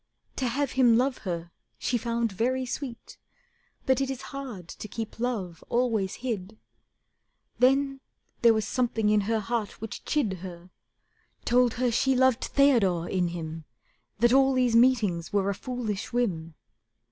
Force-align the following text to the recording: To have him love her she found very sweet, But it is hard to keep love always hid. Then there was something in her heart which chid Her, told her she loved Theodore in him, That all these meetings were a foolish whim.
To 0.37 0.47
have 0.47 0.71
him 0.71 0.97
love 0.97 1.19
her 1.29 1.51
she 1.77 1.95
found 1.95 2.31
very 2.31 2.65
sweet, 2.65 3.19
But 3.85 4.01
it 4.01 4.09
is 4.09 4.23
hard 4.33 4.67
to 4.67 4.87
keep 4.87 5.19
love 5.19 5.63
always 5.69 6.15
hid. 6.25 6.57
Then 7.59 7.99
there 8.41 8.55
was 8.55 8.67
something 8.67 9.09
in 9.09 9.21
her 9.29 9.39
heart 9.39 9.79
which 9.79 10.03
chid 10.03 10.39
Her, 10.39 10.71
told 11.45 11.75
her 11.75 11.91
she 11.91 12.15
loved 12.15 12.45
Theodore 12.45 13.07
in 13.07 13.27
him, 13.27 13.65
That 14.17 14.33
all 14.33 14.53
these 14.55 14.75
meetings 14.75 15.31
were 15.31 15.51
a 15.51 15.53
foolish 15.53 16.11
whim. 16.11 16.55